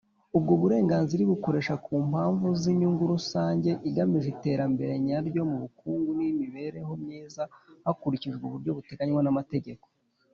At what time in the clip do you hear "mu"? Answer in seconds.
5.49-5.55